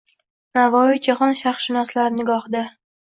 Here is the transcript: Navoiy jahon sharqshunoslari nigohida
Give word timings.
Navoiy 0.57 0.97
jahon 1.07 1.37
sharqshunoslari 1.43 2.17
nigohida 2.21 2.65